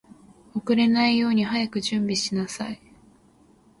[0.55, 2.81] 遅れないように早く準備しなさい